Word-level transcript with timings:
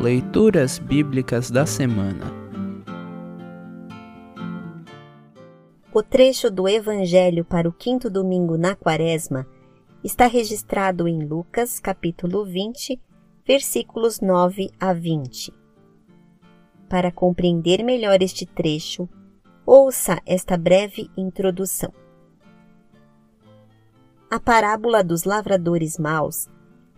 Leituras 0.00 0.78
Bíblicas 0.78 1.50
da 1.50 1.66
Semana 1.66 2.32
O 5.92 6.02
trecho 6.02 6.50
do 6.50 6.66
Evangelho 6.66 7.44
para 7.44 7.68
o 7.68 7.72
quinto 7.72 8.08
domingo 8.08 8.56
na 8.56 8.74
Quaresma 8.74 9.46
está 10.02 10.26
registrado 10.26 11.06
em 11.06 11.22
Lucas, 11.22 11.78
capítulo 11.78 12.46
20, 12.46 12.98
versículos 13.46 14.22
9 14.22 14.70
a 14.80 14.94
20. 14.94 15.52
Para 16.88 17.12
compreender 17.12 17.84
melhor 17.84 18.22
este 18.22 18.46
trecho, 18.46 19.06
ouça 19.66 20.18
esta 20.24 20.56
breve 20.56 21.10
introdução. 21.14 21.92
A 24.30 24.40
parábola 24.40 25.04
dos 25.04 25.24
lavradores 25.24 25.98
maus 25.98 26.48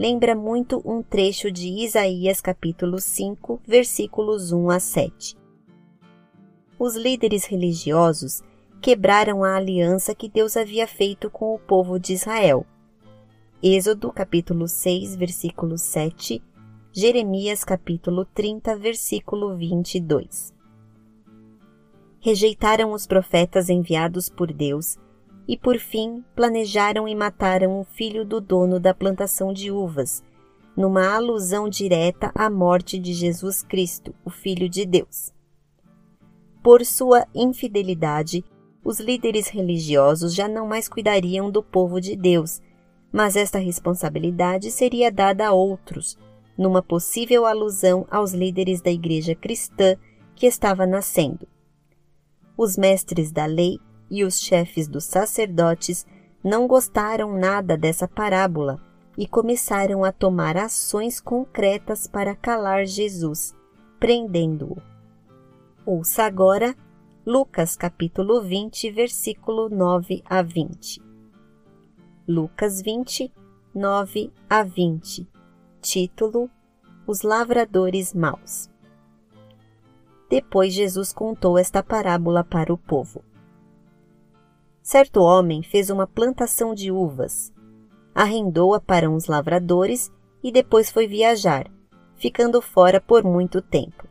lembra 0.02 0.34
muito 0.34 0.82
um 0.84 1.00
trecho 1.00 1.48
de 1.48 1.68
Isaías 1.68 2.40
capítulo 2.40 2.98
5, 2.98 3.60
versículos 3.64 4.50
1 4.50 4.70
a 4.70 4.80
7. 4.80 5.36
Os 6.76 6.96
líderes 6.96 7.44
religiosos 7.44 8.42
quebraram 8.80 9.44
a 9.44 9.54
aliança 9.54 10.12
que 10.12 10.28
Deus 10.28 10.56
havia 10.56 10.88
feito 10.88 11.30
com 11.30 11.54
o 11.54 11.58
povo 11.60 12.00
de 12.00 12.14
Israel. 12.14 12.66
Êxodo 13.62 14.12
capítulo 14.12 14.66
6, 14.66 15.14
versículo 15.14 15.78
7, 15.78 16.42
Jeremias 16.90 17.62
capítulo 17.62 18.24
30, 18.24 18.74
versículo 18.74 19.56
22. 19.56 20.52
Rejeitaram 22.18 22.90
os 22.90 23.06
profetas 23.06 23.70
enviados 23.70 24.28
por 24.28 24.52
Deus 24.52 24.98
e, 25.46 25.56
por 25.56 25.78
fim, 25.78 26.24
planejaram 26.34 27.06
e 27.08 27.14
mataram 27.14 27.80
o 27.80 27.84
filho 27.84 28.24
do 28.24 28.40
dono 28.40 28.78
da 28.78 28.94
plantação 28.94 29.52
de 29.52 29.70
uvas, 29.70 30.22
numa 30.76 31.14
alusão 31.14 31.68
direta 31.68 32.30
à 32.34 32.48
morte 32.48 32.98
de 32.98 33.12
Jesus 33.12 33.62
Cristo, 33.62 34.14
o 34.24 34.30
Filho 34.30 34.68
de 34.68 34.86
Deus. 34.86 35.32
Por 36.62 36.84
sua 36.84 37.26
infidelidade, 37.34 38.44
os 38.84 38.98
líderes 38.98 39.48
religiosos 39.48 40.34
já 40.34 40.48
não 40.48 40.66
mais 40.66 40.88
cuidariam 40.88 41.50
do 41.50 41.62
povo 41.62 42.00
de 42.00 42.16
Deus, 42.16 42.60
mas 43.12 43.36
esta 43.36 43.58
responsabilidade 43.58 44.70
seria 44.70 45.10
dada 45.10 45.48
a 45.48 45.52
outros, 45.52 46.16
numa 46.56 46.82
possível 46.82 47.44
alusão 47.46 48.06
aos 48.10 48.32
líderes 48.32 48.80
da 48.80 48.90
igreja 48.90 49.34
cristã 49.34 49.96
que 50.34 50.46
estava 50.46 50.86
nascendo. 50.86 51.46
Os 52.56 52.76
mestres 52.76 53.30
da 53.30 53.44
lei 53.44 53.78
e 54.12 54.24
os 54.24 54.38
chefes 54.38 54.86
dos 54.86 55.04
sacerdotes 55.04 56.06
não 56.44 56.66
gostaram 56.66 57.38
nada 57.38 57.78
dessa 57.78 58.06
parábola 58.06 58.78
e 59.16 59.26
começaram 59.26 60.04
a 60.04 60.12
tomar 60.12 60.54
ações 60.54 61.18
concretas 61.18 62.06
para 62.06 62.36
calar 62.36 62.84
Jesus, 62.84 63.56
prendendo-o. 63.98 64.76
Ouça 65.86 66.24
agora 66.24 66.76
Lucas 67.24 67.74
capítulo 67.74 68.42
20, 68.42 68.90
versículo 68.90 69.70
9 69.70 70.22
a 70.26 70.42
20. 70.42 71.02
Lucas 72.28 72.82
20, 72.82 73.32
9 73.74 74.30
a 74.50 74.62
20. 74.62 75.26
Título: 75.80 76.50
Os 77.06 77.22
lavradores 77.22 78.12
maus. 78.12 78.70
Depois 80.28 80.74
Jesus 80.74 81.14
contou 81.14 81.56
esta 81.56 81.82
parábola 81.82 82.44
para 82.44 82.72
o 82.72 82.76
povo. 82.76 83.31
Certo 84.82 85.20
homem 85.22 85.62
fez 85.62 85.90
uma 85.90 86.08
plantação 86.08 86.74
de 86.74 86.90
uvas, 86.90 87.52
arrendou-a 88.12 88.80
para 88.80 89.08
uns 89.08 89.26
lavradores 89.26 90.10
e 90.42 90.50
depois 90.50 90.90
foi 90.90 91.06
viajar, 91.06 91.70
ficando 92.16 92.60
fora 92.60 93.00
por 93.00 93.22
muito 93.22 93.62
tempo. 93.62 94.08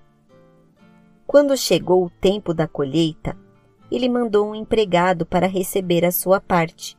Quando 1.28 1.58
chegou 1.58 2.05
o 2.05 2.09
tempo 2.09 2.53
da 2.53 2.69
colheita, 2.69 3.38
ele 3.91 4.07
mandou 4.07 4.50
um 4.50 4.56
empregado 4.56 5.25
para 5.25 5.46
receber 5.46 6.06
a 6.06 6.12
sua 6.12 6.40
parte. 6.40 6.97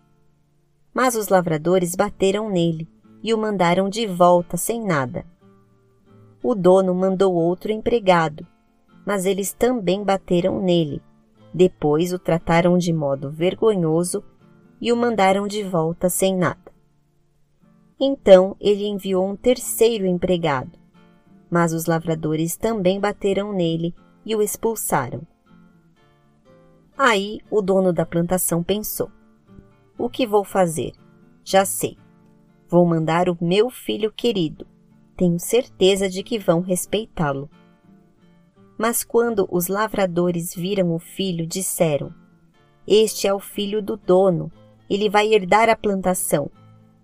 Mas 0.92 1.16
os 1.16 1.28
lavradores 1.28 1.96
bateram 1.96 2.50
nele 2.50 2.86
e 3.22 3.32
o 3.32 3.38
mandaram 3.38 3.88
de 3.88 4.06
volta 4.06 4.58
sem 4.58 4.84
nada. 4.84 5.24
O 6.42 6.54
dono 6.54 6.94
mandou 6.94 7.32
outro 7.32 7.72
empregado, 7.72 8.46
mas 9.06 9.24
eles 9.24 9.54
também 9.54 10.04
bateram 10.04 10.60
nele 10.60 11.00
depois 11.52 12.12
o 12.12 12.18
trataram 12.18 12.78
de 12.78 12.92
modo 12.92 13.30
vergonhoso 13.30 14.24
e 14.80 14.92
o 14.92 14.96
mandaram 14.96 15.46
de 15.46 15.62
volta 15.62 16.08
sem 16.08 16.36
nada. 16.36 16.72
Então 18.00 18.56
ele 18.60 18.86
enviou 18.86 19.28
um 19.28 19.36
terceiro 19.36 20.06
empregado, 20.06 20.78
mas 21.50 21.72
os 21.72 21.86
lavradores 21.86 22.56
também 22.56 22.98
bateram 22.98 23.52
nele 23.52 23.94
e 24.24 24.34
o 24.34 24.42
expulsaram. 24.42 25.22
Aí 26.96 27.40
o 27.50 27.60
dono 27.62 27.92
da 27.92 28.04
plantação 28.04 28.62
pensou: 28.62 29.10
O 29.98 30.08
que 30.08 30.26
vou 30.26 30.44
fazer? 30.44 30.92
Já 31.44 31.64
sei. 31.64 31.96
Vou 32.68 32.86
mandar 32.86 33.28
o 33.28 33.36
meu 33.40 33.70
filho 33.70 34.10
querido. 34.10 34.66
Tenho 35.16 35.38
certeza 35.38 36.08
de 36.08 36.22
que 36.22 36.38
vão 36.38 36.60
respeitá-lo. 36.60 37.50
Mas 38.82 39.04
quando 39.04 39.46
os 39.48 39.68
lavradores 39.68 40.52
viram 40.52 40.92
o 40.92 40.98
filho, 40.98 41.46
disseram: 41.46 42.12
Este 42.84 43.28
é 43.28 43.32
o 43.32 43.38
filho 43.38 43.80
do 43.80 43.96
dono, 43.96 44.50
ele 44.90 45.08
vai 45.08 45.32
herdar 45.32 45.68
a 45.68 45.76
plantação. 45.76 46.50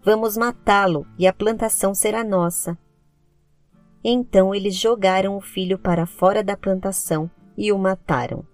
Vamos 0.03 0.37
matá-lo 0.37 1.07
e 1.17 1.25
a 1.25 1.33
plantação 1.33 1.95
será 1.95 2.25
nossa. 2.25 2.77
Então 4.03 4.53
eles 4.53 4.75
jogaram 4.75 5.37
o 5.37 5.41
filho 5.41 5.79
para 5.79 6.05
fora 6.05 6.43
da 6.43 6.57
plantação 6.57 7.31
e 7.57 7.71
o 7.71 7.79
mataram. 7.79 8.45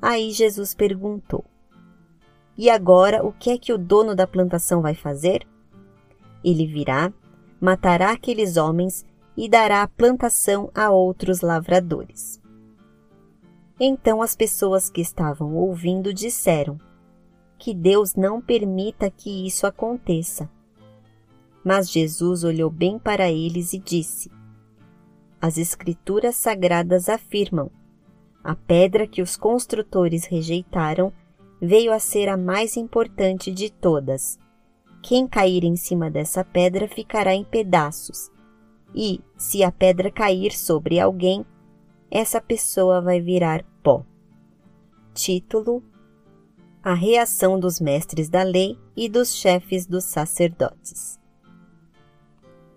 Aí 0.00 0.30
Jesus 0.30 0.72
perguntou: 0.72 1.44
E 2.56 2.70
agora 2.70 3.22
o 3.22 3.34
que 3.34 3.50
é 3.50 3.58
que 3.58 3.70
o 3.70 3.76
dono 3.76 4.16
da 4.16 4.26
plantação 4.26 4.80
vai 4.80 4.94
fazer? 4.94 5.46
Ele 6.42 6.66
virá, 6.66 7.12
matará 7.60 8.12
aqueles 8.12 8.56
homens 8.56 9.04
e 9.36 9.48
dará 9.48 9.86
plantação 9.86 10.70
a 10.74 10.90
outros 10.90 11.40
lavradores. 11.40 12.40
Então 13.80 14.22
as 14.22 14.36
pessoas 14.36 14.90
que 14.90 15.00
estavam 15.00 15.54
ouvindo 15.54 16.12
disseram: 16.12 16.78
Que 17.58 17.74
Deus 17.74 18.14
não 18.14 18.40
permita 18.40 19.10
que 19.10 19.46
isso 19.46 19.66
aconteça. 19.66 20.48
Mas 21.64 21.90
Jesus 21.90 22.44
olhou 22.44 22.70
bem 22.70 22.98
para 22.98 23.30
eles 23.30 23.72
e 23.72 23.78
disse: 23.78 24.30
As 25.40 25.58
Escrituras 25.58 26.36
sagradas 26.36 27.08
afirmam: 27.08 27.70
a 28.44 28.56
pedra 28.56 29.06
que 29.06 29.22
os 29.22 29.36
construtores 29.36 30.24
rejeitaram 30.24 31.12
veio 31.60 31.92
a 31.92 32.00
ser 32.00 32.28
a 32.28 32.36
mais 32.36 32.76
importante 32.76 33.52
de 33.52 33.70
todas. 33.70 34.36
Quem 35.00 35.28
cair 35.28 35.62
em 35.62 35.76
cima 35.76 36.10
dessa 36.10 36.44
pedra 36.44 36.88
ficará 36.88 37.34
em 37.34 37.44
pedaços 37.44 38.31
e, 38.94 39.20
se 39.36 39.62
a 39.62 39.72
pedra 39.72 40.10
cair 40.10 40.52
sobre 40.52 41.00
alguém, 41.00 41.44
essa 42.10 42.40
pessoa 42.40 43.00
vai 43.00 43.20
virar 43.20 43.64
pó. 43.82 44.04
Título: 45.14 45.82
A 46.82 46.94
reação 46.94 47.58
dos 47.58 47.80
mestres 47.80 48.28
da 48.28 48.42
lei 48.42 48.78
e 48.96 49.08
dos 49.08 49.34
chefes 49.34 49.86
dos 49.86 50.04
sacerdotes. 50.04 51.18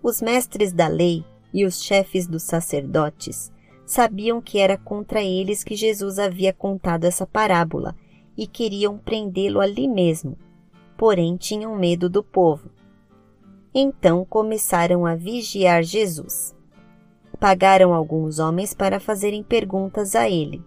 Os 0.02 0.22
mestres 0.22 0.72
da 0.72 0.88
lei 0.88 1.24
e 1.52 1.64
os 1.64 1.82
chefes 1.82 2.26
dos 2.26 2.42
sacerdotes 2.42 3.52
sabiam 3.84 4.40
que 4.40 4.58
era 4.58 4.76
contra 4.76 5.22
eles 5.22 5.62
que 5.62 5.76
Jesus 5.76 6.18
havia 6.18 6.52
contado 6.52 7.04
essa 7.04 7.26
parábola 7.26 7.94
e 8.36 8.46
queriam 8.46 8.98
prendê-lo 8.98 9.60
ali 9.60 9.88
mesmo, 9.88 10.36
porém 10.96 11.36
tinham 11.36 11.76
medo 11.76 12.08
do 12.08 12.22
povo 12.22 12.70
então 13.78 14.24
começaram 14.24 15.04
a 15.04 15.14
vigiar 15.14 15.82
Jesus. 15.82 16.56
Pagaram 17.38 17.92
alguns 17.92 18.38
homens 18.38 18.72
para 18.72 18.98
fazerem 18.98 19.42
perguntas 19.42 20.16
a 20.16 20.30
ele. 20.30 20.64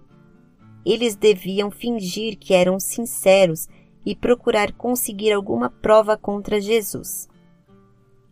Eles 0.85 1.15
deviam 1.15 1.71
fingir 1.71 2.37
que 2.37 2.53
eram 2.53 2.79
sinceros 2.79 3.67
e 4.05 4.15
procurar 4.15 4.71
conseguir 4.73 5.31
alguma 5.31 5.71
prova 5.71 6.15
contra 6.15 6.61
Jesus. 6.61 7.27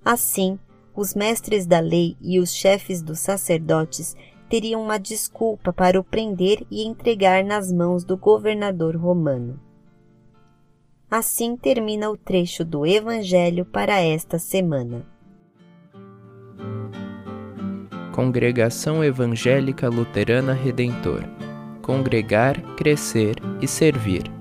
Assim, 0.05 0.59
os 0.95 1.15
mestres 1.15 1.65
da 1.65 1.79
lei 1.79 2.15
e 2.21 2.39
os 2.39 2.53
chefes 2.53 3.01
dos 3.01 3.17
sacerdotes 3.17 4.15
teriam 4.47 4.83
uma 4.83 4.99
desculpa 4.99 5.73
para 5.73 5.99
o 5.99 6.03
prender 6.03 6.63
e 6.69 6.85
entregar 6.85 7.43
nas 7.43 7.71
mãos 7.71 8.03
do 8.03 8.15
governador 8.15 8.95
romano. 8.95 9.59
Assim 11.09 11.55
termina 11.55 12.09
o 12.09 12.17
trecho 12.17 12.65
do 12.65 12.85
Evangelho 12.85 13.63
para 13.65 14.01
esta 14.01 14.37
semana. 14.37 15.05
Congregação 18.13 19.03
Evangélica 19.03 19.87
Luterana 19.89 20.53
Redentor 20.53 21.23
Congregar, 21.87 22.61
Crescer 22.75 23.37
e 23.61 23.67
Servir. 23.67 24.36